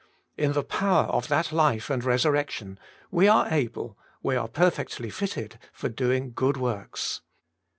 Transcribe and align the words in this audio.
In 0.35 0.53
the 0.53 0.63
power 0.63 1.03
of 1.03 1.27
that 1.27 1.49
Hfe 1.49 1.91
and 1.91 2.03
resurrection, 2.03 2.79
we 3.11 3.27
are 3.27 3.45
able, 3.53 3.99
we 4.23 4.35
are 4.35 4.47
perfectly 4.47 5.11
fitted, 5.11 5.59
for 5.71 5.89
doing 5.89 6.33
good 6.33 6.57
works. 6.57 7.21